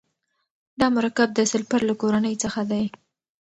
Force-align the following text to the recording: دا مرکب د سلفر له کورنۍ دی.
دا 0.79 0.87
مرکب 0.97 1.29
د 1.33 1.39
سلفر 1.51 1.81
له 1.89 1.93
کورنۍ 2.01 2.35
دی. 2.71 2.85